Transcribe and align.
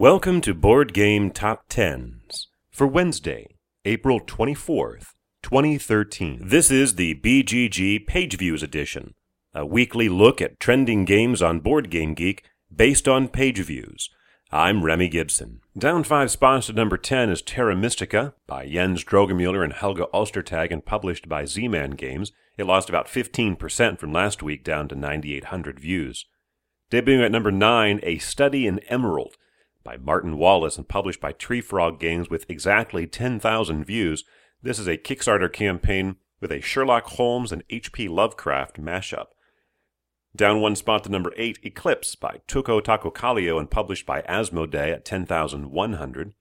Welcome 0.00 0.40
to 0.40 0.54
Board 0.54 0.94
Game 0.94 1.30
Top 1.30 1.64
Tens 1.68 2.48
for 2.70 2.86
Wednesday, 2.86 3.56
April 3.84 4.18
24th, 4.18 5.08
2013. 5.42 6.40
This 6.42 6.70
is 6.70 6.94
the 6.94 7.16
BGG 7.16 8.06
Page 8.06 8.38
Views 8.38 8.62
edition, 8.62 9.12
a 9.52 9.66
weekly 9.66 10.08
look 10.08 10.40
at 10.40 10.58
trending 10.58 11.04
games 11.04 11.42
on 11.42 11.60
Board 11.60 11.90
Game 11.90 12.14
Geek 12.14 12.44
based 12.74 13.08
on 13.08 13.28
page 13.28 13.58
views. 13.58 14.08
I'm 14.50 14.82
Remy 14.82 15.10
Gibson. 15.10 15.60
Down 15.76 16.02
five 16.02 16.30
spots 16.30 16.68
to 16.68 16.72
number 16.72 16.96
10 16.96 17.28
is 17.28 17.42
Terra 17.42 17.76
Mystica 17.76 18.32
by 18.46 18.66
Jens 18.66 19.04
Drogemuller 19.04 19.62
and 19.62 19.74
Helge 19.74 20.00
Ostertag 20.14 20.70
and 20.70 20.82
published 20.82 21.28
by 21.28 21.44
Z-Man 21.44 21.90
Games. 21.90 22.32
It 22.56 22.64
lost 22.64 22.88
about 22.88 23.06
15% 23.06 23.98
from 23.98 24.14
last 24.14 24.42
week 24.42 24.64
down 24.64 24.88
to 24.88 24.94
9,800 24.94 25.78
views. 25.78 26.24
Debuting 26.90 27.22
at 27.22 27.30
number 27.30 27.52
9, 27.52 28.00
A 28.02 28.16
Study 28.16 28.66
in 28.66 28.78
Emerald 28.88 29.36
by 29.82 29.96
Martin 29.96 30.36
Wallace 30.36 30.76
and 30.76 30.88
published 30.88 31.20
by 31.20 31.32
Treefrog 31.32 31.98
Games 31.98 32.28
with 32.28 32.48
exactly 32.48 33.06
10,000 33.06 33.84
views. 33.84 34.24
This 34.62 34.78
is 34.78 34.86
a 34.86 34.96
Kickstarter 34.96 35.52
campaign 35.52 36.16
with 36.40 36.52
a 36.52 36.60
Sherlock 36.60 37.06
Holmes 37.06 37.52
and 37.52 37.64
H.P. 37.70 38.08
Lovecraft 38.08 38.80
mashup. 38.80 39.26
Down 40.34 40.60
one 40.60 40.76
spot 40.76 41.04
to 41.04 41.10
number 41.10 41.32
8, 41.36 41.58
Eclipse 41.62 42.14
by 42.14 42.40
Touko 42.46 42.80
Tahkokallio 42.80 43.58
and 43.58 43.70
published 43.70 44.06
by 44.06 44.22
Asmodee 44.22 44.92
at 44.92 45.04
10,100. 45.04 46.34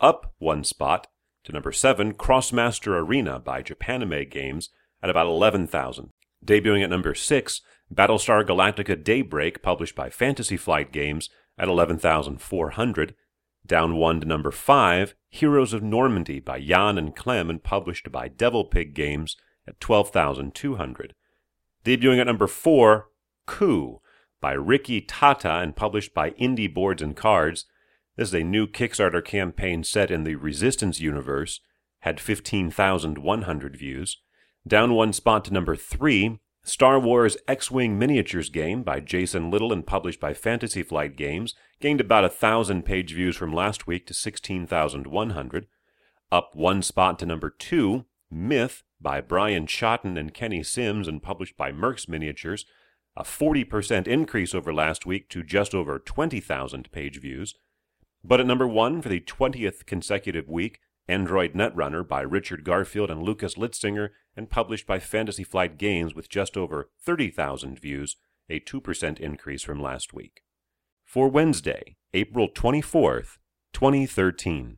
Up 0.00 0.34
one 0.38 0.64
spot 0.64 1.06
to 1.44 1.52
number 1.52 1.72
7, 1.72 2.14
Krosmaster 2.14 2.98
Arena 2.98 3.38
by 3.38 3.62
Japanime 3.62 4.30
Games 4.30 4.68
at 5.02 5.10
about 5.10 5.26
11,000. 5.26 6.10
Debuting 6.44 6.84
at 6.84 6.90
number 6.90 7.14
6, 7.14 7.60
Battlestar 7.92 8.46
Galactica 8.46 9.02
Daybreak 9.02 9.62
published 9.62 9.96
by 9.96 10.10
Fantasy 10.10 10.56
Flight 10.56 10.92
Games 10.92 11.28
at 11.60 11.68
11,400. 11.68 13.14
Down 13.66 13.96
one 13.96 14.20
to 14.20 14.26
number 14.26 14.50
5, 14.50 15.14
Heroes 15.28 15.74
of 15.74 15.82
Normandie 15.82 16.40
by 16.40 16.56
Yann 16.56 16.96
and 16.96 17.14
Clem 17.14 17.50
and 17.50 17.62
published 17.62 18.10
by 18.10 18.28
Devil 18.28 18.64
Pig 18.64 18.94
Games 18.94 19.36
at 19.68 19.78
12,200. 19.78 21.14
Debuting 21.84 22.18
at 22.18 22.26
number 22.26 22.46
4, 22.46 23.08
Coup 23.46 24.00
by 24.40 24.52
Rikki 24.52 25.02
Tahta 25.02 25.62
and 25.62 25.76
published 25.76 26.14
by 26.14 26.30
Indie 26.30 26.72
Boards 26.72 27.02
and 27.02 27.14
Cards. 27.14 27.66
This 28.16 28.28
is 28.28 28.34
a 28.34 28.42
new 28.42 28.66
Kickstarter 28.66 29.22
campaign 29.22 29.84
set 29.84 30.10
in 30.10 30.24
the 30.24 30.36
Resistance 30.36 30.98
universe, 30.98 31.60
had 32.00 32.20
15,100 32.20 33.76
views. 33.76 34.18
Down 34.66 34.94
one 34.94 35.12
spot 35.12 35.44
to 35.44 35.52
number 35.52 35.76
3, 35.76 36.38
Star 36.62 37.00
Wars 37.00 37.36
X 37.48 37.70
Wing 37.70 37.98
Miniatures 37.98 38.50
game 38.50 38.82
by 38.82 39.00
Jason 39.00 39.50
Little 39.50 39.72
and 39.72 39.86
published 39.86 40.20
by 40.20 40.34
Fantasy 40.34 40.82
Flight 40.82 41.16
Games 41.16 41.54
gained 41.80 42.00
about 42.00 42.24
a 42.24 42.28
thousand 42.28 42.84
page 42.84 43.14
views 43.14 43.36
from 43.36 43.52
last 43.52 43.86
week 43.86 44.06
to 44.06 44.14
16,100. 44.14 45.66
Up 46.30 46.50
one 46.54 46.82
spot 46.82 47.18
to 47.18 47.26
number 47.26 47.48
two, 47.48 48.04
Myth 48.30 48.82
by 49.00 49.20
Brian 49.22 49.66
Shotton 49.66 50.18
and 50.18 50.34
Kenny 50.34 50.62
Sims 50.62 51.08
and 51.08 51.22
published 51.22 51.56
by 51.56 51.72
Mercs 51.72 52.08
Miniatures, 52.08 52.66
a 53.16 53.22
40% 53.22 54.06
increase 54.06 54.54
over 54.54 54.72
last 54.72 55.06
week 55.06 55.28
to 55.30 55.42
just 55.42 55.74
over 55.74 55.98
20,000 55.98 56.92
page 56.92 57.20
views. 57.20 57.54
But 58.22 58.38
at 58.38 58.46
number 58.46 58.68
one 58.68 59.00
for 59.00 59.08
the 59.08 59.20
20th 59.20 59.86
consecutive 59.86 60.48
week, 60.48 60.80
Android 61.10 61.54
Netrunner 61.54 62.06
by 62.06 62.20
Richard 62.20 62.62
Garfield 62.62 63.10
and 63.10 63.20
Lukas 63.20 63.56
Litzsinger 63.56 64.10
and 64.36 64.48
published 64.48 64.86
by 64.86 65.00
Fantasy 65.00 65.42
Flight 65.42 65.76
Games 65.76 66.14
with 66.14 66.28
just 66.28 66.56
over 66.56 66.88
30,000 67.02 67.80
views, 67.80 68.16
a 68.48 68.60
2% 68.60 69.18
increase 69.18 69.64
from 69.64 69.82
last 69.82 70.14
week. 70.14 70.42
For 71.04 71.28
Wednesday, 71.28 71.96
April 72.14 72.48
24th, 72.48 73.38
2013. 73.72 74.76